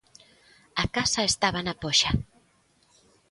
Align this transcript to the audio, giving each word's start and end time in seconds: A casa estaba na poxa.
A 0.83 0.85
casa 0.95 1.21
estaba 1.31 1.59
na 1.65 1.73
poxa. 1.83 2.11